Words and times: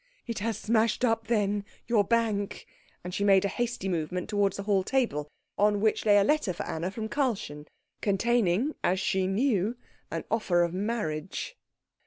"It 0.25 0.39
has 0.39 0.57
smashed 0.57 1.05
up, 1.05 1.27
then, 1.27 1.63
your 1.85 2.03
bank?" 2.03 2.65
And 3.03 3.13
she 3.13 3.23
made 3.23 3.45
a 3.45 3.47
hasty 3.47 3.87
movement 3.87 4.29
towards 4.29 4.57
the 4.57 4.63
hall 4.63 4.81
table, 4.83 5.29
on 5.59 5.79
which 5.79 6.07
lay 6.07 6.17
a 6.17 6.23
letter 6.23 6.53
for 6.53 6.65
Anna 6.65 6.89
from 6.89 7.07
Karlchen, 7.07 7.67
containing, 8.01 8.73
as 8.83 8.99
she 8.99 9.27
knew, 9.27 9.77
an 10.09 10.23
offer 10.31 10.63
of 10.63 10.73
marriage. 10.73 11.55